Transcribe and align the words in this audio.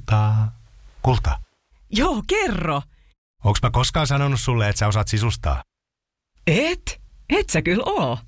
Kultaa. 0.00 0.52
Kulta. 1.02 1.40
Joo, 1.90 2.22
kerro. 2.26 2.82
Onks 3.44 3.62
mä 3.62 3.70
koskaan 3.70 4.06
sanonut 4.06 4.40
sulle, 4.40 4.68
että 4.68 4.78
sä 4.78 4.86
osaat 4.86 5.08
sisustaa? 5.08 5.62
Et? 6.46 7.00
Et 7.28 7.50
sä 7.50 7.62
kyllä 7.62 7.82
oo. 7.86 8.18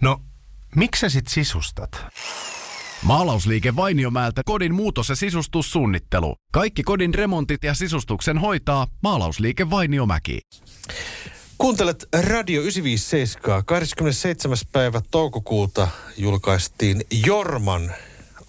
No, 0.00 0.20
miksi 0.76 1.00
sä 1.00 1.08
sit 1.08 1.28
sisustat? 1.28 2.04
Maalausliike 3.02 3.76
Vainiomäeltä 3.76 4.42
kodin 4.44 4.74
muutos- 4.74 5.08
ja 5.08 5.16
sisustussuunnittelu. 5.16 6.36
Kaikki 6.52 6.82
kodin 6.82 7.14
remontit 7.14 7.64
ja 7.64 7.74
sisustuksen 7.74 8.38
hoitaa 8.38 8.86
Maalausliike 9.02 9.70
Vainiomäki. 9.70 10.40
Kuuntelet 11.58 12.08
Radio 12.28 12.60
957. 12.62 13.64
27. 13.64 14.58
päivä 14.72 15.00
toukokuuta 15.10 15.88
julkaistiin 16.16 17.00
Jorman 17.26 17.94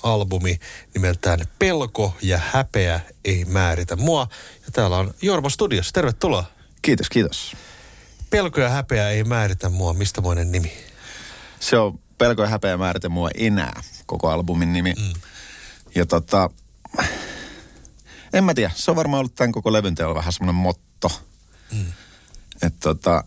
albumi 0.04 0.59
nimeltään 0.93 1.39
Pelko 1.59 2.18
ja 2.21 2.39
häpeä 2.52 3.00
ei 3.25 3.45
määritä 3.45 3.96
mua. 3.96 4.28
Ja 4.65 4.71
täällä 4.71 4.97
on 4.97 5.14
Jorma 5.21 5.50
Studios. 5.50 5.93
Tervetuloa. 5.93 6.43
Kiitos, 6.82 7.10
kiitos. 7.10 7.56
Pelko 8.29 8.61
ja 8.61 8.70
häpeä 8.70 9.09
ei 9.09 9.23
määritä 9.23 9.70
mua. 9.70 9.93
Mistä 9.93 10.21
moinen 10.21 10.51
nimi? 10.51 10.73
Se 11.59 11.78
on 11.78 12.00
Pelko 12.18 12.42
ja 12.42 12.47
häpeä 12.47 12.78
määritä 12.78 13.09
mua 13.09 13.29
enää, 13.36 13.82
koko 14.06 14.29
albumin 14.29 14.73
nimi. 14.73 14.93
Mm. 14.93 15.21
Ja 15.96 16.06
tota, 16.06 16.50
en 18.34 18.43
mä 18.43 18.54
tiedä, 18.54 18.71
se 18.75 18.92
on 18.92 18.97
varmaan 18.97 19.20
ollut 19.20 19.36
tämän 19.36 19.51
koko 19.51 19.73
levyn 19.73 19.95
teolla 19.95 20.15
vähän 20.15 20.34
semmoinen 20.34 20.61
motto. 20.61 21.11
Mm. 21.71 21.86
Että 22.61 22.79
tota, 22.79 23.23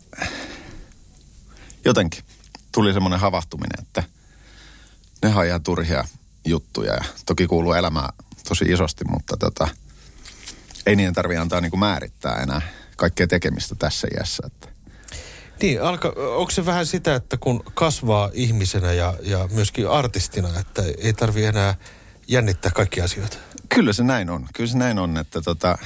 jotenkin 1.84 2.24
tuli 2.73 2.93
semmoinen 2.93 3.20
havahtuminen, 3.20 3.80
että 3.80 4.02
ne 5.23 5.34
on 5.34 5.46
ihan 5.46 5.62
turhia 5.62 6.04
juttuja. 6.45 6.95
Ja 6.95 7.05
toki 7.27 7.46
kuuluu 7.46 7.73
elämää 7.73 8.09
tosi 8.48 8.64
isosti, 8.64 9.05
mutta 9.10 9.37
tota, 9.37 9.69
ei 10.87 10.96
niiden 10.96 11.15
tarvitse 11.15 11.41
antaa 11.41 11.60
niinku 11.60 11.77
määrittää 11.77 12.43
enää 12.43 12.62
kaikkea 12.96 13.26
tekemistä 13.26 13.74
tässä 13.74 14.09
iässä. 14.16 14.43
Että. 14.46 14.68
Niin, 15.63 15.82
alka, 15.82 16.09
onko 16.37 16.51
se 16.51 16.66
vähän 16.66 16.87
sitä, 16.87 17.15
että 17.15 17.37
kun 17.37 17.63
kasvaa 17.74 18.30
ihmisenä 18.32 18.93
ja, 18.93 19.15
ja 19.23 19.48
myöskin 19.52 19.88
artistina, 19.88 20.48
että 20.60 20.82
ei 20.98 21.13
tarvi 21.13 21.45
enää 21.45 21.74
jännittää 22.29 22.70
kaikkia 22.70 23.04
asioita? 23.04 23.37
Kyllä 23.68 23.93
se 23.93 24.02
näin 24.02 24.30
on. 24.30 24.46
Kyllä 24.54 24.70
se 24.70 24.79
näin 24.79 24.98
on, 24.98 25.16
että 25.16 25.40
tota, 25.40 25.79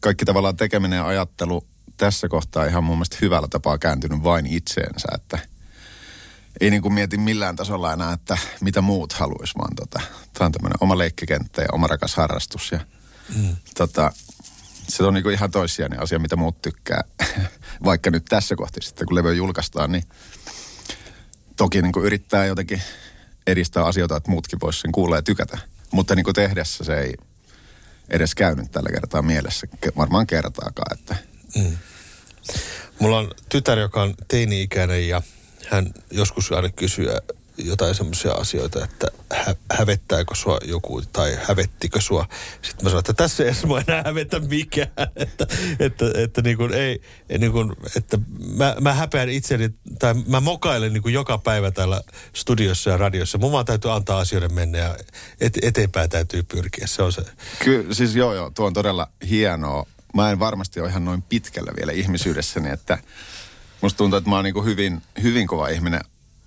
kaikki 0.00 0.24
tavallaan 0.24 0.56
tekeminen 0.56 0.96
ja 0.96 1.06
ajattelu 1.06 1.64
tässä 1.96 2.28
kohtaa 2.28 2.64
ihan 2.64 2.84
mun 2.84 2.96
mielestä 2.96 3.16
hyvällä 3.20 3.48
tapaa 3.48 3.78
kääntynyt 3.78 4.22
vain 4.22 4.46
itseensä, 4.46 5.08
että 5.14 5.38
ei 6.60 6.70
niin 6.70 6.82
kuin 6.82 6.94
mieti 6.94 7.16
millään 7.16 7.56
tasolla 7.56 7.92
enää, 7.92 8.12
että 8.12 8.38
mitä 8.60 8.80
muut 8.80 9.12
haluaisi, 9.12 9.58
vaan 9.58 9.76
tota, 9.76 10.00
tämä 10.32 10.46
on 10.46 10.52
tämmöinen 10.52 10.78
oma 10.80 10.98
leikkikenttä 10.98 11.62
ja 11.62 11.68
oma 11.72 11.86
rakas 11.86 12.14
harrastus 12.14 12.72
ja 12.72 12.80
mm. 13.36 13.56
tota, 13.76 14.12
se 14.88 15.04
on 15.04 15.14
niin 15.14 15.22
kuin 15.22 15.34
ihan 15.34 15.50
toissijainen 15.50 16.02
asia, 16.02 16.18
mitä 16.18 16.36
muut 16.36 16.62
tykkää. 16.62 17.04
Vaikka 17.84 18.10
nyt 18.10 18.24
tässä 18.24 18.56
kohtaa 18.56 18.82
sitten, 18.82 19.06
kun 19.06 19.14
levy 19.14 19.34
julkaistaan, 19.34 19.92
niin 19.92 20.04
toki 21.56 21.82
niin 21.82 21.92
kuin 21.92 22.06
yrittää 22.06 22.46
jotenkin 22.46 22.82
edistää 23.46 23.84
asioita, 23.84 24.16
että 24.16 24.30
muutkin 24.30 24.60
voisivat 24.60 24.82
sen 24.82 24.92
kuulla 24.92 25.16
ja 25.16 25.22
tykätä. 25.22 25.58
Mutta 25.90 26.14
niin 26.14 26.24
kuin 26.24 26.34
tehdessä 26.34 26.84
se 26.84 27.00
ei 27.00 27.14
edes 28.10 28.34
käynyt 28.34 28.70
tällä 28.70 28.90
kertaa 28.90 29.22
mielessä, 29.22 29.66
varmaan 29.96 30.26
kertaakaan. 30.26 30.98
Että. 30.98 31.16
Mm. 31.56 31.76
Mulla 32.98 33.18
on 33.18 33.30
tytär, 33.48 33.78
joka 33.78 34.02
on 34.02 34.14
teini-ikäinen 34.28 35.08
ja 35.08 35.22
hän 35.70 35.92
joskus 36.10 36.52
aina 36.52 36.68
kysyy 36.68 37.06
jotain 37.58 37.94
semmoisia 37.94 38.32
asioita, 38.32 38.84
että 38.84 39.06
hä- 39.32 39.54
hävettääkö 39.72 40.34
sua 40.34 40.58
joku 40.64 41.02
tai 41.12 41.38
hävettikö 41.42 42.00
sua. 42.00 42.28
Sitten 42.62 42.84
mä 42.84 42.90
sanoin, 42.90 42.98
että 42.98 43.12
tässä 43.12 43.44
ei 43.44 43.52
mua 43.66 43.80
enää 43.88 44.02
hävetä 44.06 44.40
mikään. 44.40 44.88
Että, 45.16 45.46
että, 45.78 46.04
että, 46.14 46.42
niin 46.42 46.56
kuin 46.56 46.72
ei, 46.74 47.00
niin 47.38 47.52
kuin, 47.52 47.72
että 47.96 48.18
mä, 48.56 48.76
mä 48.80 48.94
häpeän 48.94 49.28
itseni 49.28 49.70
tai 49.98 50.14
mä 50.26 50.40
mokailen 50.40 50.92
niin 50.92 51.02
kuin 51.02 51.14
joka 51.14 51.38
päivä 51.38 51.70
täällä 51.70 52.02
studiossa 52.32 52.90
ja 52.90 52.96
radiossa. 52.96 53.38
Mun 53.38 53.52
vaan 53.52 53.64
täytyy 53.64 53.92
antaa 53.92 54.18
asioiden 54.18 54.54
mennä 54.54 54.78
ja 54.78 54.96
et, 55.40 55.58
eteenpäin 55.62 56.10
täytyy 56.10 56.42
pyrkiä. 56.42 56.86
Se 56.86 57.02
on 57.02 57.12
se. 57.12 57.22
Kyllä, 57.64 57.94
siis 57.94 58.16
joo 58.16 58.34
joo, 58.34 58.50
tuo 58.50 58.66
on 58.66 58.72
todella 58.72 59.08
hienoa. 59.28 59.86
Mä 60.14 60.30
en 60.30 60.38
varmasti 60.38 60.80
ole 60.80 60.88
ihan 60.88 61.04
noin 61.04 61.22
pitkällä 61.22 61.72
vielä 61.76 61.92
ihmisyydessäni, 61.92 62.70
että 62.70 62.98
musta 63.80 63.98
tuntuu, 63.98 64.16
että 64.16 64.30
mä 64.30 64.36
oon 64.36 64.44
niin 64.44 64.64
hyvin, 64.64 65.02
hyvin 65.22 65.46
kova 65.46 65.68
ihminen 65.68 66.00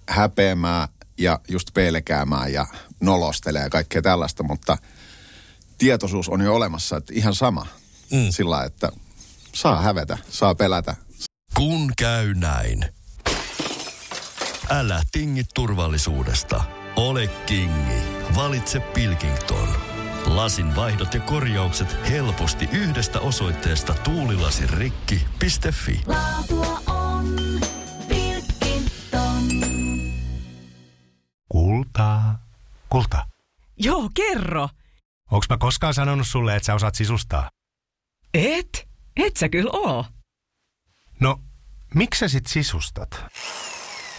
häpeämään 0.10 0.88
ja 1.18 1.40
just 1.48 1.74
pelkäämään 1.74 2.54
ja 2.54 2.68
nolostelee 3.00 3.64
ja 3.64 3.70
kaikkea 3.70 4.02
tällaista, 4.02 4.44
mutta 4.44 4.78
tietoisuus 5.78 6.30
on 6.30 6.42
jo 6.42 6.56
olemassa, 6.56 6.98
että 6.98 7.14
ihan 7.16 7.36
sama. 7.36 7.68
Mm. 8.12 8.28
Sillä 8.30 8.64
että 8.64 8.92
saa 9.54 9.82
hävetä, 9.82 10.18
saa 10.30 10.56
pelätä. 10.56 10.96
Kun 11.54 11.92
käy 11.98 12.34
näin. 12.34 12.86
Älä 14.70 15.02
tingi 15.12 15.44
turvallisuudesta. 15.54 16.64
Ole 16.96 17.28
kingi. 17.28 18.02
Valitse 18.36 18.80
Pilkington. 18.80 19.68
Lasin 20.26 20.76
vaihdot 20.76 21.14
ja 21.14 21.20
korjaukset 21.20 21.98
helposti 22.10 22.70
yhdestä 22.72 23.20
osoitteesta 23.20 23.94
tuulilasirikki.fi. 23.94 26.02
Laatua 26.08 26.73
kerro. 34.28 34.70
Onks 35.32 35.50
mä 35.50 35.58
koskaan 35.58 35.94
sanonut 35.94 36.28
sulle, 36.28 36.56
että 36.56 36.66
sä 36.66 36.74
osaat 36.74 36.96
sisustaa? 36.96 37.50
Et? 38.34 38.88
Et 39.16 39.38
sä 39.38 39.50
kyllä 39.50 39.72
oo. 39.74 40.06
No, 41.20 41.40
miksi 41.96 42.20
sä 42.20 42.28
sit 42.28 42.48
sisustat? 42.48 43.26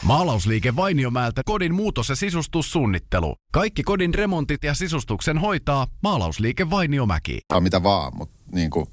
Maalausliike 0.02 0.76
Vainiomäeltä 0.76 1.42
kodin 1.44 1.74
muutos- 1.74 2.08
ja 2.08 2.16
sisustussuunnittelu. 2.16 3.34
Kaikki 3.52 3.82
kodin 3.82 4.14
remontit 4.14 4.64
ja 4.64 4.74
sisustuksen 4.74 5.38
hoitaa 5.38 5.86
Maalausliike 6.02 6.70
Vainiomäki. 6.70 7.40
Mitä 7.60 7.82
vaan, 7.82 8.16
mutta 8.16 8.38
niin 8.52 8.70
kuin, 8.70 8.86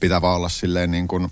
pitää 0.00 0.22
vaan 0.22 0.36
olla 0.36 0.48
silleen 0.48 0.90
niin 0.90 1.08
kuin, 1.08 1.30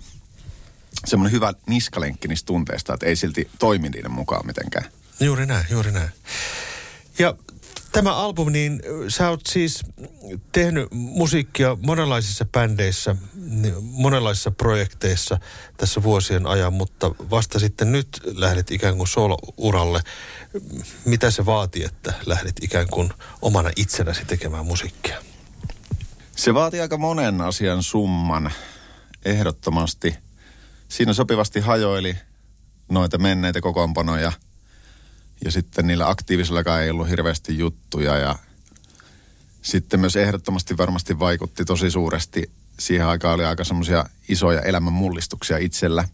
semmoinen 1.05 1.33
hyvä 1.33 1.53
niskalenkki 1.67 2.29
niistä 2.29 2.47
tunteista, 2.47 2.95
että 2.95 3.07
ei 3.07 3.17
silti 3.17 3.51
toimi 3.59 3.89
niiden 3.89 4.11
mukaan 4.11 4.47
mitenkään. 4.47 4.85
Juuri 5.21 5.47
näin, 5.47 5.67
juuri 5.71 5.93
näin. 5.93 6.11
Ja 7.19 7.35
tämä 7.93 8.15
albumi, 8.15 8.53
niin 8.53 8.83
sä 9.09 9.31
oot 9.31 9.47
siis 9.47 9.83
tehnyt 10.53 10.89
musiikkia 10.93 11.77
monenlaisissa 11.87 12.45
bändeissä, 12.45 13.17
monenlaisissa 13.81 14.51
projekteissa 14.51 15.39
tässä 15.77 16.03
vuosien 16.03 16.47
ajan, 16.47 16.73
mutta 16.73 17.11
vasta 17.11 17.59
sitten 17.59 17.93
nyt 17.93 18.09
lähdet 18.37 18.71
ikään 18.71 18.97
kuin 18.97 19.09
solo-uralle. 19.09 20.01
Mitä 21.05 21.31
se 21.31 21.47
vaatii, 21.47 21.85
että 21.85 22.13
lähdet 22.27 22.57
ikään 22.63 22.89
kuin 22.89 23.11
omana 23.43 23.71
itsenäsi 23.77 24.25
tekemään 24.25 24.67
musiikkia? 24.67 25.23
Se 26.37 26.55
vaatii 26.55 26.81
aika 26.81 26.97
monen 26.97 27.41
asian 27.41 27.83
summan, 27.83 28.53
ehdottomasti. 29.25 30.15
Siinä 30.89 31.13
sopivasti 31.13 31.61
hajoili 31.61 32.17
noita 32.89 33.19
menneitä 33.19 33.61
kokoonpanoja– 33.61 34.33
ja 35.45 35.51
sitten 35.51 35.87
niillä 35.87 36.09
aktiivisillakaan 36.09 36.83
ei 36.83 36.91
ollut 36.91 37.09
hirveästi 37.09 37.59
juttuja 37.59 38.17
ja 38.17 38.39
sitten 39.63 40.01
myös 40.01 40.17
ehdottomasti 40.17 40.77
varmasti 40.77 41.19
vaikutti 41.19 41.65
tosi 41.65 41.91
suuresti. 41.91 42.51
Siihen 42.79 43.07
aikaan 43.07 43.35
oli 43.35 43.45
aika 43.45 43.65
semmoisia 43.65 44.05
isoja 44.29 44.61
elämän 44.61 44.93
mullistuksia 44.93 45.59
itsellä. 45.59 46.05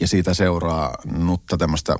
Ja 0.00 0.08
siitä 0.08 0.34
seuraa 0.34 0.94
nutta 1.04 1.56
tämmöistä, 1.56 1.96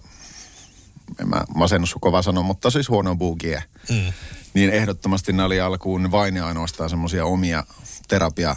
en 1.20 1.28
mä 1.28 1.44
masennus 1.54 1.94
kova 2.00 2.22
sanoa, 2.22 2.42
mutta 2.42 2.70
siis 2.70 2.88
huono 2.88 3.16
bugie. 3.16 3.64
Mm. 3.90 4.12
Niin 4.54 4.70
ehdottomasti 4.70 5.32
ne 5.32 5.42
oli 5.42 5.60
alkuun 5.60 6.10
vain 6.10 6.36
ja 6.36 6.46
ainoastaan 6.46 6.90
semmoisia 6.90 7.24
omia 7.24 7.64
terapia 8.08 8.56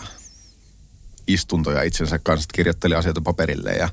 istuntoja 1.28 1.84
itsensä 1.84 2.20
kanssa, 2.20 2.50
kirjoitteli 2.54 2.96
asioita 2.96 3.22
paperille 3.22 3.72
ja 3.72 3.90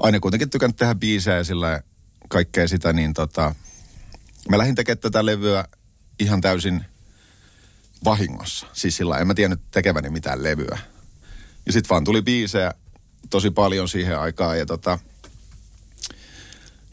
aina 0.00 0.20
kuitenkin 0.20 0.50
tykännyt 0.50 0.76
tehdä 0.76 0.94
biisejä 0.94 1.44
sillä 1.44 1.80
kaikkea 2.28 2.68
sitä, 2.68 2.92
niin 2.92 3.14
tota, 3.14 3.54
mä 4.50 4.58
lähdin 4.58 4.74
tekemään 4.74 4.98
tätä 4.98 5.26
levyä 5.26 5.64
ihan 6.20 6.40
täysin 6.40 6.84
vahingossa. 8.04 8.66
Siis 8.72 8.96
sillä 8.96 9.18
en 9.18 9.26
mä 9.26 9.34
tiennyt 9.34 9.60
tekeväni 9.70 10.10
mitään 10.10 10.42
levyä. 10.42 10.78
Ja 11.66 11.72
sitten 11.72 11.88
vaan 11.90 12.04
tuli 12.04 12.22
biisejä 12.22 12.74
tosi 13.30 13.50
paljon 13.50 13.88
siihen 13.88 14.18
aikaan 14.18 14.58
ja 14.58 14.66
tota, 14.66 14.98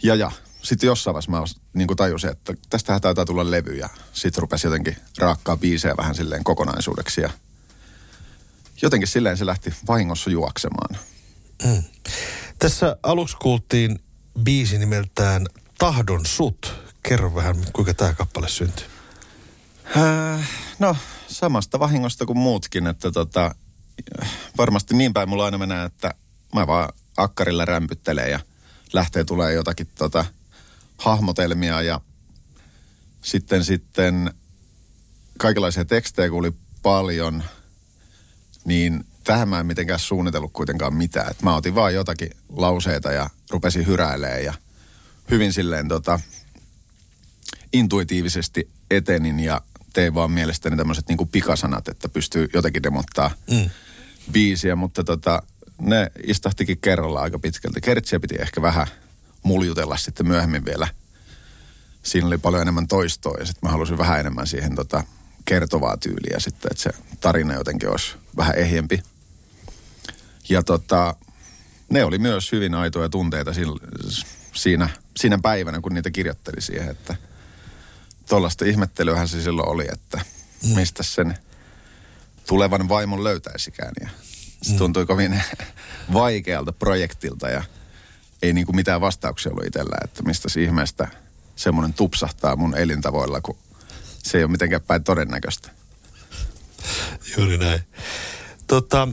ja 0.04 0.16
ja, 0.16 0.32
sitten 0.62 0.88
jossain 0.88 1.14
vaiheessa 1.14 1.32
mä 1.32 1.44
niin 1.74 1.98
tajusin, 1.98 2.30
että 2.30 2.54
tästä 2.70 3.00
taitaa 3.00 3.26
tulla 3.26 3.52
levy 3.52 3.74
ja 3.74 3.90
sitten 4.14 4.42
rupesi 4.42 4.68
jotenkin 4.68 4.98
raakkaa 5.18 5.58
biisejä 5.58 5.98
vähän 5.98 6.16
silleen 6.16 6.44
kokonaisuudeksi 6.44 7.22
ja 7.22 7.30
jotenkin 8.82 9.08
silleen 9.08 9.38
se 9.38 9.46
lähti 9.46 9.74
vahingossa 9.88 10.30
juoksemaan. 10.30 10.98
Mm. 11.64 11.84
Tässä 12.60 12.98
aluksi 13.04 13.38
kuultiin 13.38 14.00
biisi 14.44 14.78
nimeltään 14.78 15.46
Tahdon 15.78 16.26
sut. 16.26 16.74
Kerro 17.04 17.36
vähän, 17.36 17.56
kuinka 17.74 17.94
tämä 17.94 18.14
kappale 18.14 18.50
syntyi. 18.50 18.86
Äh, 19.98 20.50
no, 20.80 20.98
samasta 21.28 21.80
vahingosta 21.80 22.26
kuin 22.26 22.38
muutkin, 22.38 22.88
että 22.88 23.12
tota, 23.12 23.56
varmasti 24.58 24.96
niin 24.96 25.14
päin 25.14 25.30
mulla 25.30 25.46
aina 25.46 25.58
menee, 25.58 25.86
että 25.86 26.14
mä 26.54 26.68
vaan 26.68 26.94
akkarilla 27.18 27.66
rämpyttelen 27.66 28.32
ja 28.32 28.40
lähtee 28.94 29.24
tulee 29.24 29.54
jotakin 29.54 29.88
tota, 29.98 30.26
hahmotelmia 30.98 31.82
ja 31.82 32.02
sitten 33.22 33.64
sitten 33.64 34.34
kaikenlaisia 35.38 35.86
tekstejä 35.86 36.30
kun 36.30 36.40
oli 36.40 36.52
paljon, 36.84 37.44
niin 38.66 39.06
tähän 39.26 39.50
mä 39.50 39.60
en 39.60 39.66
mitenkään 39.66 40.00
suunnitellut 40.00 40.54
kuitenkaan 40.54 40.96
mitään. 40.96 41.32
Et 41.32 41.42
mä 41.42 41.56
otin 41.56 41.76
vaan 41.76 41.94
jotakin 41.94 42.30
lauseita 42.50 43.12
ja 43.12 43.30
rupesin 43.50 43.88
hyräilemään 43.88 44.44
ja 44.44 44.54
hyvin 45.32 45.54
silleen 45.54 45.88
tota, 45.88 46.20
intuitiivisesti 47.74 48.70
etenin 48.92 49.40
ja 49.40 49.62
tein 49.94 50.14
vaan 50.14 50.32
mielestäni 50.32 50.78
tämmöiset 50.78 51.08
niinku 51.08 51.26
pikasanat, 51.26 51.88
että 51.88 52.10
pystyy 52.10 52.50
jotenkin 52.54 52.84
demottaa 52.84 53.32
mm. 53.52 53.70
biisiä, 54.32 54.76
mutta 54.76 55.04
tota, 55.04 55.42
ne 55.82 56.12
istahtikin 56.24 56.78
kerralla 56.78 57.22
aika 57.22 57.40
pitkälti. 57.40 57.82
Kertsiä 57.82 58.20
piti 58.20 58.36
ehkä 58.40 58.62
vähän 58.62 58.88
muljutella 59.44 59.98
sitten 59.98 60.28
myöhemmin 60.28 60.66
vielä. 60.66 60.88
Siinä 62.04 62.28
oli 62.28 62.38
paljon 62.38 62.62
enemmän 62.62 62.88
toistoa 62.88 63.38
ja 63.40 63.46
sitten 63.46 63.68
mä 63.68 63.72
halusin 63.72 63.98
vähän 63.98 64.20
enemmän 64.20 64.48
siihen 64.48 64.76
tota, 64.76 65.04
kertovaa 65.46 65.98
tyyliä 65.98 66.40
sitten, 66.40 66.72
että 66.72 66.84
se 66.84 66.90
tarina 67.22 67.54
jotenkin 67.54 67.90
olisi 67.90 68.16
vähän 68.38 68.56
ehjempi. 68.56 69.04
Ja 70.50 70.64
tota, 70.64 71.16
ne 71.90 72.06
oli 72.06 72.18
myös 72.18 72.52
hyvin 72.52 72.76
aitoja 72.76 73.10
tunteita 73.10 73.52
siinä, 74.54 74.90
siinä 75.18 75.40
päivänä, 75.44 75.82
kun 75.82 75.94
niitä 75.94 76.12
kirjoitteli 76.12 76.62
siihen, 76.62 76.90
että 76.90 77.16
tuollaista 78.30 78.66
ihmettelyähän 78.66 79.28
se 79.28 79.42
silloin 79.42 79.70
oli, 79.70 79.86
että 79.94 80.22
mm. 80.64 80.76
mistä 80.76 81.04
sen 81.04 81.38
tulevan 82.48 82.90
vaimon 82.90 83.24
löytäisikään. 83.24 83.94
Ja 84.02 84.10
se 84.62 84.72
mm. 84.72 84.78
tuntui 84.78 85.06
kovin 85.06 85.42
vaikealta 86.14 86.72
projektilta 86.72 87.50
ja 87.50 87.64
ei 88.42 88.54
niin 88.54 88.66
kuin 88.66 88.76
mitään 88.76 89.02
vastauksia 89.02 89.52
ollut 89.52 89.66
itsellä, 89.66 89.98
että 90.04 90.24
mistä 90.24 90.48
ihmeestä 90.62 91.08
semmoinen 91.56 91.94
tupsahtaa 91.94 92.56
mun 92.56 92.78
elintavoilla, 92.78 93.42
kun 93.42 93.58
se 94.24 94.38
ei 94.38 94.44
ole 94.44 94.52
mitenkään 94.52 94.82
päin 94.82 95.04
todennäköistä. 95.04 95.70
Juuri 97.38 97.58
näin. 97.58 97.82
Tota, 98.68 99.08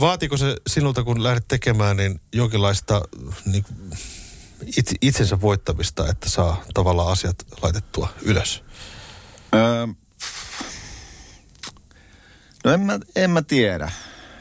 vaatiko 0.00 0.36
se 0.36 0.56
sinulta, 0.66 1.04
kun 1.04 1.22
lähdet 1.22 1.44
tekemään, 1.48 1.96
niin 1.96 2.20
jonkinlaista 2.32 3.02
niin 3.46 3.64
itse, 4.76 4.94
itsensä 5.00 5.40
voittamista, 5.40 6.08
että 6.08 6.28
saa 6.28 6.64
tavallaan 6.74 7.12
asiat 7.12 7.36
laitettua 7.62 8.08
ylös? 8.22 8.64
Öö, 9.54 9.86
no 12.64 12.72
en 12.72 12.80
mä, 12.80 12.98
en 13.16 13.30
mä 13.30 13.42
tiedä. 13.42 13.92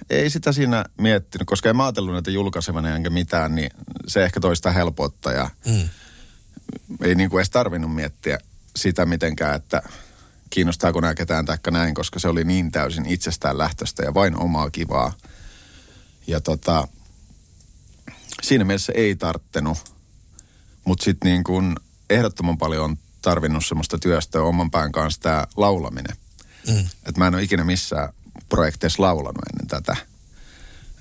Ei 0.10 0.30
sitä 0.30 0.52
siinä 0.52 0.86
miettinyt, 0.98 1.48
koska 1.48 1.70
en 1.70 1.78
mä 1.78 1.84
ajatellut 1.84 2.14
näitä 2.14 2.32
julkaisevana 2.32 2.96
enkä 2.96 3.10
mitään, 3.10 3.56
niin 3.56 3.72
se 4.08 4.24
ehkä 4.24 4.40
toista 4.40 4.72
helpottaa 4.72 5.34
ja 5.34 5.50
mm. 5.66 5.90
ei 7.04 7.16
niin 7.16 7.30
kuin 7.30 7.40
edes 7.40 7.50
tarvinnut 7.50 7.96
miettiä 7.96 8.38
sitä 8.76 9.06
mitenkään, 9.06 9.56
että 9.56 9.82
kiinnostaako 10.52 11.02
nämä 11.02 11.16
ketään 11.16 11.46
taikka 11.46 11.72
näin, 11.72 11.96
koska 11.96 12.20
se 12.20 12.28
oli 12.28 12.44
niin 12.44 12.72
täysin 12.72 13.06
itsestään 13.06 13.58
lähtöstä 13.58 14.04
ja 14.04 14.14
vain 14.14 14.40
omaa 14.40 14.70
kivaa. 14.70 15.14
Ja 16.28 16.42
tota, 16.42 16.88
siinä 18.42 18.64
mielessä 18.64 18.94
ei 18.96 19.16
tarttenut, 19.16 19.78
mutta 20.86 21.04
sitten 21.04 21.32
niin 21.32 21.44
kuin 21.44 21.76
ehdottoman 22.10 22.58
paljon 22.58 22.86
on 22.86 22.98
tarvinnut 23.22 23.66
semmoista 23.66 23.98
työstä 23.98 24.42
oman 24.42 24.72
pään 24.72 24.92
kanssa 24.92 25.22
tämä 25.22 25.48
laulaminen. 25.58 26.18
Mm. 26.68 26.80
Että 26.80 27.20
mä 27.20 27.28
en 27.28 27.36
ole 27.36 27.44
ikinä 27.44 27.64
missään 27.64 28.14
projekteissa 28.50 29.04
laulanut 29.04 29.46
ennen 29.54 29.68
tätä. 29.68 29.96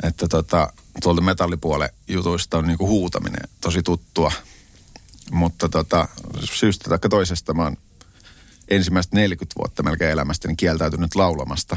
Että 0.03 0.29
tota, 0.29 0.73
tuolta 1.03 1.21
metallipuolen 1.21 1.91
jutuista 2.09 2.59
on 2.59 2.67
niinku 2.67 2.87
huutaminen 2.87 3.49
tosi 3.61 3.83
tuttua. 3.83 4.33
Mutta 5.31 5.69
tota, 5.69 6.09
syystä 6.53 6.89
tai 6.89 7.11
toisesta 7.11 7.55
mä 7.55 7.63
oon 7.63 7.77
ensimmäistä 8.71 9.17
40 9.17 9.55
vuotta 9.59 9.83
melkein 9.83 10.11
elämästäni 10.11 10.57
kieltäytynyt 10.57 11.15
laulamasta. 11.15 11.77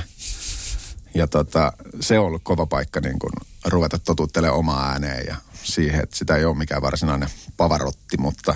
Ja 1.15 1.27
tota, 1.27 1.73
se 1.99 2.19
on 2.19 2.25
ollut 2.25 2.43
kova 2.43 2.65
paikka 2.65 2.99
niin 2.99 3.19
kun 3.19 3.31
ruveta 3.65 3.99
totuttelemaan 3.99 4.59
omaa 4.59 4.91
ääneen 4.91 5.25
ja 5.27 5.35
siihen, 5.63 6.03
että 6.03 6.15
sitä 6.15 6.35
ei 6.35 6.45
ole 6.45 6.57
mikään 6.57 6.81
varsinainen 6.81 7.29
pavarotti, 7.57 8.17
mutta 8.17 8.55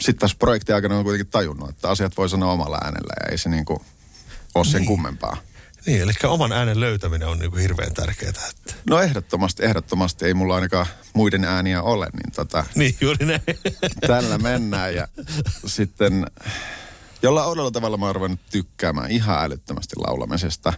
sitten 0.00 0.18
tässä 0.18 0.36
projektin 0.38 0.74
aikana 0.74 0.98
on 0.98 1.04
kuitenkin 1.04 1.32
tajunnut, 1.32 1.70
että 1.70 1.88
asiat 1.88 2.16
voi 2.16 2.28
sanoa 2.28 2.52
omalla 2.52 2.78
äänellä 2.84 3.14
ja 3.20 3.30
ei 3.30 3.38
se 3.38 3.48
niin 3.48 3.64
kuin 3.64 3.80
ole 4.54 4.64
sen 4.64 4.80
niin. 4.80 4.86
kummempaa. 4.86 5.36
Niin, 5.86 6.02
eli 6.02 6.12
oman 6.24 6.52
äänen 6.52 6.80
löytäminen 6.80 7.28
on 7.28 7.38
niin 7.38 7.58
hirveän 7.58 7.94
tärkeää. 7.94 8.30
Että... 8.30 8.74
No 8.90 9.00
ehdottomasti, 9.00 9.64
ehdottomasti. 9.64 10.24
Ei 10.24 10.34
mulla 10.34 10.54
ainakaan 10.54 10.86
muiden 11.14 11.44
ääniä 11.44 11.82
ole, 11.82 12.06
niin 12.12 12.32
tota... 12.32 12.66
Niin, 12.74 12.96
juuri 13.00 13.26
näin. 13.26 13.42
Tällä 14.06 14.38
mennään 14.38 14.94
ja 14.94 15.08
sitten 15.66 16.26
jolla 17.22 17.46
odella 17.46 17.70
tavalla 17.70 17.96
mä 17.96 18.06
oon 18.06 18.38
tykkäämään 18.50 19.10
ihan 19.10 19.44
älyttömästi 19.44 19.96
laulamisesta. 19.96 20.72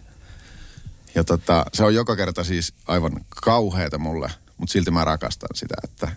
Ja 1.15 1.23
tota, 1.23 1.65
se 1.73 1.83
on 1.83 1.95
joka 1.95 2.15
kerta 2.15 2.43
siis 2.43 2.73
aivan 2.87 3.25
kauheata 3.29 3.97
mulle, 3.97 4.31
mutta 4.57 4.73
silti 4.73 4.91
mä 4.91 5.03
rakastan 5.05 5.49
sitä, 5.55 5.75
että 5.83 6.11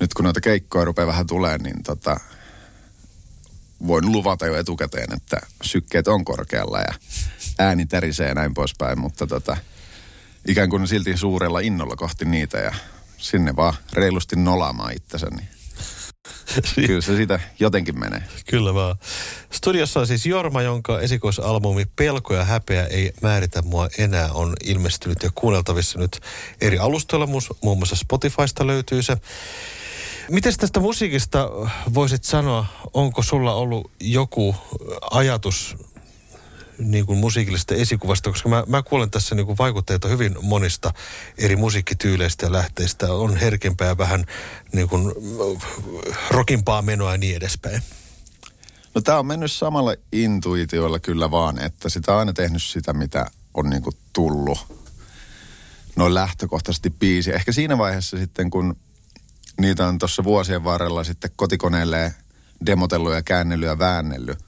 nyt 0.00 0.14
kun 0.14 0.24
noita 0.24 0.40
keikkoja 0.40 0.84
rupeaa 0.84 1.06
vähän 1.06 1.26
tulee, 1.26 1.58
niin 1.58 1.82
tota, 1.82 2.20
voin 3.86 4.12
luvata 4.12 4.46
jo 4.46 4.56
etukäteen, 4.56 5.12
että 5.16 5.40
sykkeet 5.62 6.08
on 6.08 6.24
korkealla 6.24 6.78
ja 6.78 6.94
ääni 7.58 7.86
tärisee 7.86 8.28
ja 8.28 8.34
näin 8.34 8.54
poispäin, 8.54 9.00
mutta 9.00 9.26
tota, 9.26 9.56
ikään 10.48 10.70
kuin 10.70 10.88
silti 10.88 11.16
suurella 11.16 11.60
innolla 11.60 11.96
kohti 11.96 12.24
niitä 12.24 12.58
ja 12.58 12.74
sinne 13.16 13.56
vaan 13.56 13.74
reilusti 13.92 14.36
nolaamaan 14.36 14.92
itsensä, 14.92 15.26
niin 15.30 15.48
Kyllä 16.86 17.00
se 17.00 17.16
sitä 17.16 17.40
jotenkin 17.60 17.98
menee. 17.98 18.22
Kyllä 18.50 18.74
vaan. 18.74 18.96
Studiossa 19.52 20.00
on 20.00 20.06
siis 20.06 20.26
Jorma, 20.26 20.62
jonka 20.62 21.00
esikoisalbumi 21.00 21.86
Pelko 21.96 22.34
ja 22.34 22.44
häpeä 22.44 22.86
ei 22.86 23.12
määritä 23.22 23.62
mua 23.62 23.88
enää 23.98 24.32
on 24.32 24.54
ilmestynyt 24.64 25.22
ja 25.22 25.30
kuunneltavissa 25.34 25.98
nyt 25.98 26.20
eri 26.60 26.78
alustoilla. 26.78 27.26
Muun 27.62 27.78
muassa 27.78 27.96
Spotifysta 27.96 28.66
löytyy 28.66 29.02
se. 29.02 29.16
Miten 30.30 30.56
tästä 30.58 30.80
musiikista 30.80 31.50
voisit 31.94 32.24
sanoa, 32.24 32.66
onko 32.94 33.22
sulla 33.22 33.54
ollut 33.54 33.90
joku 34.00 34.56
ajatus 35.10 35.76
niin 36.78 37.06
kuin 37.06 37.18
musiikillisesta 37.18 37.74
esikuvasta, 37.74 38.30
koska 38.30 38.48
mä, 38.48 38.64
mä 38.66 38.82
kuulen 38.82 39.10
tässä 39.10 39.34
niin 39.34 39.46
kuin 39.46 39.58
vaikutteita 39.58 40.08
hyvin 40.08 40.36
monista 40.42 40.92
eri 41.38 41.56
musiikkityyleistä 41.56 42.46
ja 42.46 42.52
lähteistä. 42.52 43.12
On 43.12 43.36
herkempää 43.36 43.98
vähän 43.98 44.24
niin 44.72 44.88
kuin 44.88 45.12
rokimpaa 46.30 46.82
menoa 46.82 47.12
ja 47.12 47.18
niin 47.18 47.36
edespäin. 47.36 47.82
No 48.94 49.00
tämä 49.00 49.18
on 49.18 49.26
mennyt 49.26 49.52
samalla 49.52 49.94
intuitiolla 50.12 50.98
kyllä 50.98 51.30
vaan, 51.30 51.58
että 51.58 51.88
sitä 51.88 52.12
on 52.12 52.18
aina 52.18 52.32
tehnyt 52.32 52.62
sitä, 52.62 52.92
mitä 52.92 53.26
on 53.54 53.70
niin 53.70 53.82
kuin 53.82 53.96
tullut. 54.12 54.58
Noin 55.96 56.14
lähtökohtaisesti 56.14 56.90
biisi. 56.90 57.34
Ehkä 57.34 57.52
siinä 57.52 57.78
vaiheessa 57.78 58.18
sitten, 58.18 58.50
kun 58.50 58.76
niitä 59.60 59.86
on 59.86 59.98
tuossa 59.98 60.24
vuosien 60.24 60.64
varrella 60.64 61.04
sitten 61.04 61.30
kotikoneelle 61.36 62.14
demotellut 62.66 63.12
ja 63.12 63.22
käännellyt 63.22 63.68
ja 63.68 63.78
väännellyt, 63.78 64.38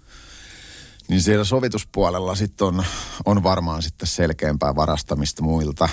niin 1.11 1.23
siellä 1.23 1.45
sovituspuolella 1.45 2.35
sitten 2.35 2.67
on, 2.67 2.85
on 3.25 3.43
varmaan 3.43 3.83
sitten 3.83 4.09
selkeämpää 4.09 4.77
varastamista 4.77 5.43
muilta 5.43 5.89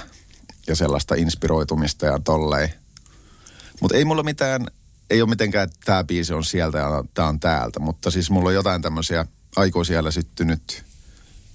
ja 0.67 0.75
sellaista 0.75 1.15
inspiroitumista 1.15 2.05
ja 2.05 2.19
tollei. 2.19 2.67
Mutta 3.81 3.97
ei 3.97 4.05
mulla 4.05 4.23
mitään, 4.23 4.67
ei 5.09 5.21
ole 5.21 5.29
mitenkään, 5.29 5.63
että 5.63 5.77
tämä 5.85 6.03
biisi 6.03 6.33
on 6.33 6.43
sieltä 6.43 6.77
ja 6.77 7.03
tämä 7.13 7.27
on 7.27 7.39
täältä, 7.39 7.79
mutta 7.79 8.11
siis 8.11 8.29
mulla 8.29 8.49
on 8.49 8.55
jotain 8.55 8.81
tämmöisiä 8.81 9.25
aikuisiellä 9.55 10.11
syttynyt, 10.11 10.83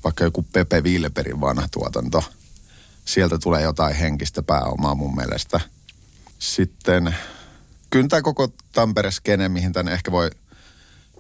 vaikka 0.05 0.25
joku 0.25 0.43
Pepe 0.43 0.81
Wilberin 0.81 1.41
vanha 1.41 1.69
tuotanto. 1.71 2.25
Sieltä 3.05 3.39
tulee 3.39 3.63
jotain 3.63 3.97
henkistä 3.97 4.43
pääomaa 4.43 4.95
mun 4.95 5.17
mielestä. 5.17 5.61
Sitten 6.39 7.17
kyllä 7.91 8.09
tämä 8.09 8.23
koko 8.23 8.49
Tampere-skene, 8.73 9.49
mihin 9.49 9.73
tänne 9.73 9.93
ehkä 9.93 10.13
voi 10.13 10.31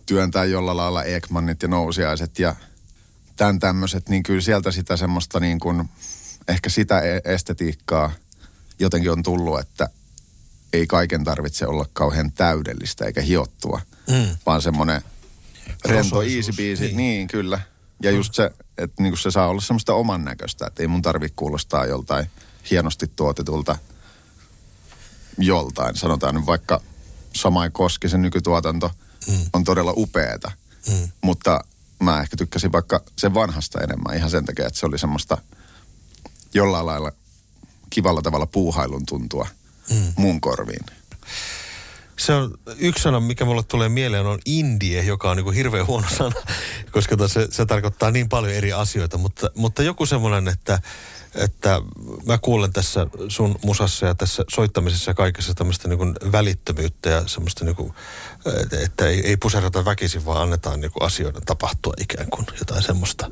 työntää 0.06 0.44
jolla 0.44 0.76
lailla 0.76 1.04
Ekmanit 1.04 1.62
ja 1.62 1.68
nousiaiset 1.68 2.38
ja 2.38 2.56
tämän 3.36 3.58
tämmöiset, 3.58 4.08
niin 4.08 4.22
kyllä 4.22 4.40
sieltä 4.40 4.70
sitä 4.70 4.96
semmoista 4.96 5.40
niin 5.40 5.60
kuin, 5.60 5.88
ehkä 6.48 6.70
sitä 6.70 7.00
e- 7.00 7.20
estetiikkaa 7.24 8.12
jotenkin 8.78 9.10
on 9.12 9.22
tullut, 9.22 9.60
että 9.60 9.88
ei 10.72 10.86
kaiken 10.86 11.24
tarvitse 11.24 11.66
olla 11.66 11.86
kauhean 11.92 12.32
täydellistä 12.32 13.04
eikä 13.04 13.20
hiottua, 13.20 13.80
mm. 14.10 14.36
vaan 14.46 14.62
semmoinen 14.62 15.02
rento 15.84 16.22
easy 16.22 16.52
biisi, 16.56 16.84
niin. 16.84 16.96
niin 16.96 17.28
kyllä. 17.28 17.60
Ja 18.02 18.10
mm. 18.10 18.16
just 18.16 18.34
se, 18.34 18.50
että 18.78 19.02
niin 19.02 19.18
se 19.18 19.30
saa 19.30 19.48
olla 19.48 19.60
semmoista 19.60 19.94
oman 19.94 20.24
näköistä, 20.24 20.66
että 20.66 20.82
ei 20.82 20.86
mun 20.86 21.02
tarvitse 21.02 21.34
kuulostaa 21.36 21.86
joltain 21.86 22.26
hienosti 22.70 23.06
tuotetulta 23.16 23.76
joltain. 25.38 25.96
Sanotaan 25.96 26.34
nyt 26.34 26.46
vaikka 26.46 26.80
Samai 27.34 27.70
Koskisen 27.70 28.22
nykytuotanto– 28.22 28.90
mm. 29.28 29.50
on 29.52 29.64
todella 29.64 29.92
upeeta. 29.96 30.50
Mm. 30.88 31.08
Mutta 31.20 31.64
mä 31.98 32.20
ehkä 32.20 32.36
tykkäsin 32.36 32.72
vaikka 32.72 33.00
sen 33.18 33.34
vanhasta 33.34 33.80
enemmän 33.80 34.16
ihan 34.16 34.30
sen 34.30 34.44
takia, 34.44 34.66
että 34.66 34.78
se 34.80 34.86
oli 34.86 34.98
semmoista 34.98 35.38
jollain 36.54 36.86
lailla 36.86 37.12
kivalla 37.90 38.22
tavalla 38.22 38.46
puuhailun 38.46 39.06
tuntua 39.06 39.48
mm. 39.90 40.12
mun 40.16 40.40
korviin. 40.40 40.86
Se 42.22 42.32
on 42.32 42.54
yksi 42.78 43.02
sana, 43.02 43.20
mikä 43.20 43.44
mulle 43.44 43.62
tulee 43.62 43.88
mieleen, 43.88 44.26
on 44.26 44.38
indie, 44.46 45.02
joka 45.02 45.30
on 45.30 45.36
niin 45.36 45.44
kuin 45.44 45.56
hirveän 45.56 45.86
huono 45.86 46.06
sana, 46.18 46.34
koska 46.92 47.28
se, 47.28 47.48
se 47.50 47.66
tarkoittaa 47.66 48.10
niin 48.10 48.28
paljon 48.28 48.52
eri 48.52 48.72
asioita. 48.72 49.18
Mutta, 49.18 49.50
mutta 49.54 49.82
joku 49.82 50.06
semmoinen, 50.06 50.48
että, 50.48 50.78
että 51.34 51.80
mä 52.26 52.38
kuulen 52.38 52.72
tässä 52.72 53.06
sun 53.28 53.58
musassa 53.64 54.06
ja 54.06 54.14
tässä 54.14 54.44
soittamisessa 54.50 55.10
ja 55.10 55.14
kaikessa 55.14 55.54
tämmöistä 55.54 55.88
niin 55.88 55.98
kuin 55.98 56.14
välittömyyttä 56.32 57.10
ja 57.10 57.28
semmoista 57.28 57.64
niin 57.64 57.76
kuin, 57.76 57.92
että 58.84 59.06
ei, 59.06 59.26
ei 59.26 59.36
puserata 59.36 59.84
väkisin, 59.84 60.24
vaan 60.24 60.42
annetaan 60.42 60.80
niin 60.80 60.92
kuin 60.92 61.02
asioiden 61.02 61.42
tapahtua 61.46 61.92
ikään 62.00 62.30
kuin 62.30 62.46
jotain 62.58 62.82
semmoista. 62.82 63.30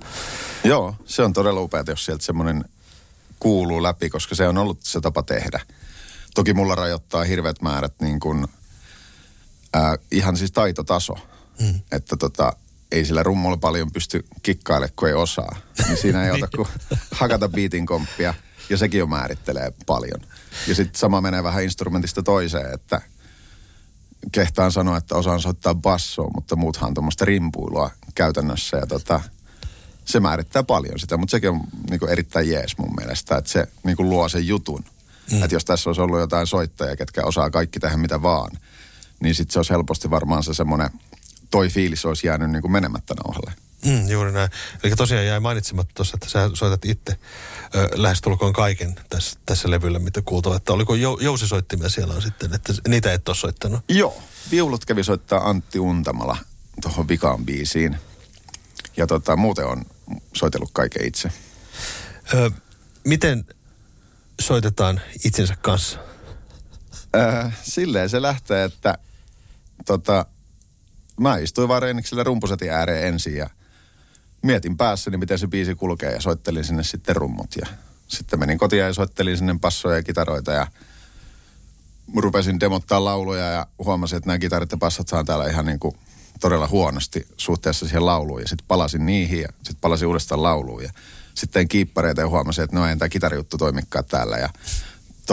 Joo, 0.65 0.95
se 1.05 1.23
on 1.23 1.33
todella 1.33 1.61
upeaa, 1.61 1.85
jos 1.87 2.05
sieltä 2.05 2.25
semmoinen 2.25 2.65
kuuluu 3.39 3.83
läpi, 3.83 4.11
koska 4.11 4.35
se 4.35 4.49
on 4.49 4.59
ollut 4.59 4.79
se 4.83 5.01
tapa 5.01 5.23
tehdä. 5.23 5.61
Toki 6.35 6.55
mulla 6.55 6.75
rajoittaa 6.75 7.25
hirveät 7.25 7.63
määrät 7.63 7.95
niin 8.01 8.21
kuin– 8.21 8.47
ää, 9.75 9.99
ihan 10.11 10.37
siis 10.37 10.53
taitotaso. 10.53 11.15
Mm. 11.61 11.81
Että 11.93 12.17
tota, 12.17 12.53
ei 12.93 13.05
sillä 13.05 13.23
rummulla 13.23 13.57
paljon 13.57 13.93
pysty 13.93 14.25
kikkailemaan, 14.43 14.93
kun 14.97 15.09
ei 15.09 15.15
osaa. 15.15 15.57
Niin 15.87 15.97
siinä 15.97 16.25
ei 16.25 16.31
ota 16.31 16.49
kuin 16.57 16.69
hakata 17.11 17.49
beatin 17.49 17.87
komppia, 17.87 18.35
ja 18.71 18.77
sekin 18.77 18.99
jo 18.99 19.07
määrittelee 19.07 19.73
paljon. 19.87 20.21
Ja 20.67 20.75
sitten 20.75 20.99
sama 20.99 21.21
menee 21.21 21.43
vähän 21.43 21.65
instrumentista 21.65 22.23
toiseen, 22.23 22.75
että 22.75 23.01
kehtaan 24.33 24.73
sanoa, 24.73 24.97
että 24.97 25.15
osaan 25.15 25.41
soittaa 25.41 25.75
bassoa, 25.75 26.31
mutta 26.35 26.57
muuthan 26.57 26.89
on 26.89 26.95
tuommoista 26.95 27.25
rimpuilua 27.25 27.91
käytännössä. 28.15 28.77
Ja 28.77 28.87
tota, 28.87 29.21
se 30.05 30.21
määrittää 30.21 30.63
paljon 30.63 30.99
sitä, 30.99 31.17
mutta 31.17 31.31
sekin 31.31 31.51
on 31.51 31.61
niinku 31.91 32.07
erittäin 32.07 32.51
jees 32.51 32.79
mun 32.79 32.95
mielestä, 32.99 33.37
että 33.37 33.51
se 33.51 33.69
niinku 33.85 34.05
luo 34.05 34.29
sen 34.29 34.47
jutun. 34.47 34.85
Mm. 35.33 35.43
Että 35.43 35.57
jos 35.57 35.65
tässä 35.65 35.91
olisi 35.91 36.01
ollut 36.01 36.21
jotain 36.21 36.47
soittajia, 36.47 36.97
ketkä 36.97 37.25
osaa 37.25 37.51
kaikki 37.51 37.81
tehdä 37.81 37.97
mitä 37.97 38.23
vaan– 38.23 38.51
niin 39.21 39.35
sitten 39.35 39.53
se 39.53 39.59
olisi 39.59 39.73
helposti 39.73 40.11
varmaan 40.11 40.43
se 40.43 40.55
semmoinen, 40.55 40.91
toi 41.51 41.69
fiilis 41.69 42.05
olisi 42.05 42.27
jäänyt 42.27 42.51
niin 42.51 42.63
kuin 42.63 42.73
menemättä 42.73 43.15
nauhalle. 43.15 43.53
Mm, 43.85 44.09
juuri 44.09 44.33
näin. 44.33 44.51
Eli 44.83 44.97
tosiaan 44.97 45.27
jäi 45.27 45.41
mainitsematta 45.41 45.95
tuossa, 45.95 46.17
että 46.17 46.29
sä 46.29 46.51
soitat 46.55 46.85
itse 46.85 47.17
ö, 47.75 47.89
lähestulkoon 47.95 48.53
kaiken 48.53 48.95
tässä, 49.11 49.39
tässä 49.47 49.71
levyllä, 49.71 49.99
mitä 49.99 50.23
kuultava. 50.23 50.57
Että 50.57 50.73
oliko 50.73 50.95
jou, 50.95 51.19
jousisoittimia 51.21 51.89
siellä 51.89 52.15
on 52.15 52.23
sitten, 52.23 52.55
että 52.55 52.73
niitä 52.89 53.13
et 53.13 53.29
ole 53.29 53.37
soittanut? 53.37 53.81
Joo. 53.89 54.23
Viulut 54.51 54.85
kävi 54.85 55.05
soittaa 55.05 55.49
Antti 55.51 55.79
Untamala 55.79 56.37
tuohon 56.83 57.09
vikaan 57.09 57.45
biisiin. 57.45 57.97
Ja 58.97 59.07
tota, 59.07 59.37
muuten 59.37 59.67
on 59.67 59.85
soitellut 60.37 60.71
kaiken 60.73 61.07
itse. 61.07 61.33
Ö, 62.35 62.51
miten 63.05 63.45
soitetaan 64.41 65.01
itsensä 65.25 65.57
kanssa? 65.57 65.99
Äh, 67.17 67.59
silleen 67.63 68.09
se 68.09 68.23
lähtee, 68.23 68.65
että 68.65 68.99
tota, 69.87 70.27
mä 71.21 71.39
istuin 71.39 71.69
vaan 71.69 71.83
Reeniksellä 71.83 72.25
rumpusetin 72.25 72.71
ääreen 72.71 73.07
ensin 73.07 73.37
ja 73.37 73.51
mietin 74.43 74.77
päässäni, 74.77 75.17
miten 75.17 75.39
se 75.39 75.47
biisi 75.47 75.75
kulkee 75.75 76.13
ja 76.13 76.21
soittelin 76.21 76.65
sinne 76.65 76.83
sitten 76.83 77.17
rummut. 77.17 77.57
Ja 77.57 77.67
sitten 78.09 78.39
menin 78.39 78.59
kotiin 78.59 78.83
ja 78.83 78.95
soittelin 78.95 79.37
sinne 79.37 79.57
passoja 79.61 79.97
ja 79.97 80.03
kitaroita 80.03 80.53
ja 80.53 80.67
rupesin 82.17 82.61
demottaa 82.61 83.05
lauluja 83.05 83.45
ja 83.45 83.67
huomasin, 83.79 84.17
että 84.17 84.27
nämä 84.27 84.39
kitarit 84.39 84.73
ja 84.73 84.79
passat 84.79 85.09
saa 85.09 85.25
täällä 85.25 85.47
ihan 85.47 85.67
niin 85.67 85.79
kuin 85.79 85.97
todella 86.41 86.69
huonosti 86.69 87.27
suhteessa 87.37 87.87
siihen 87.87 88.07
lauluun. 88.07 88.41
Ja 88.41 88.49
sitten 88.49 88.67
palasin 88.69 89.07
niihin 89.07 89.41
ja 89.41 89.49
sitten 89.57 89.81
palasin 89.81 90.09
uudestaan 90.09 90.43
lauluun. 90.43 90.83
Ja 90.83 90.91
sitten 91.35 91.69
kiippareita 91.69 92.21
ja 92.21 92.29
huomasin, 92.29 92.65
että 92.65 92.77
no 92.77 92.87
ei 92.87 92.97
tämä 92.97 93.09
kitarijuttu 93.09 93.59
toimikaan 93.59 94.05
täällä. 94.05 94.37
Ja 94.37 94.49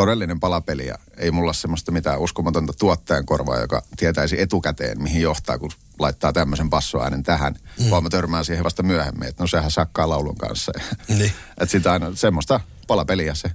todellinen 0.02 0.40
palapeli 0.40 0.88
ja 0.88 0.96
ei 1.18 1.32
mulla 1.32 1.54
semmoista 1.54 1.92
mitään 1.92 2.20
uskomatonta 2.20 2.74
tuottajan 2.74 3.26
korvaa, 3.26 3.60
joka 3.60 3.82
tietäisi 3.98 4.42
etukäteen, 4.42 5.04
mihin 5.04 5.22
johtaa, 5.22 5.60
kun 5.60 5.72
laittaa 6.00 6.34
tämmöisen 6.34 6.70
passoäänen 6.70 7.24
tähän, 7.24 7.56
mm. 7.80 7.90
vaan 7.90 8.04
mä 8.04 8.10
törmään 8.10 8.46
siihen 8.46 8.64
vasta 8.64 8.84
myöhemmin, 8.84 9.28
että 9.28 9.44
no 9.44 9.48
sehän 9.48 9.72
sakkaa 9.72 10.10
laulun 10.10 10.38
kanssa. 10.38 10.72
Niin. 11.08 11.32
että 11.62 11.66
sitä 11.66 11.92
aina 11.92 12.16
semmoista 12.16 12.60
palapeliä 12.88 13.36
se. 13.36 13.52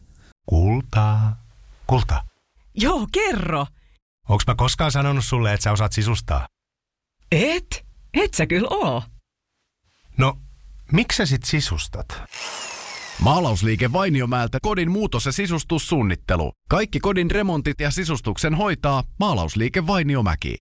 Kultaa. 0.47 1.45
Kulta. 1.87 2.25
Joo, 2.75 3.07
kerro. 3.13 3.67
Onks 4.29 4.47
mä 4.47 4.55
koskaan 4.55 4.93
sanonut 4.93 5.25
sulle, 5.25 5.53
että 5.53 5.65
sä 5.65 5.73
osaat 5.73 5.93
sisustaa? 5.93 6.47
Et? 7.33 7.85
Et 8.15 8.35
sä 8.35 8.47
kyllä 8.47 8.69
oo. 8.71 9.03
No, 10.17 10.39
miksi 10.93 11.17
sä 11.17 11.27
sit 11.27 11.45
sisustat? 11.45 12.23
Maalausliike 13.23 13.93
Vainiomäeltä 13.93 14.59
kodin 14.63 14.91
muutos- 14.91 15.27
ja 15.27 15.33
sisustussuunnittelu. 15.33 16.53
Kaikki 16.71 17.01
kodin 17.01 17.31
remontit 17.31 17.81
ja 17.81 17.91
sisustuksen 17.91 18.55
hoitaa 18.55 19.05
Maalausliike 19.21 19.87
Vainiomäki. 19.87 20.57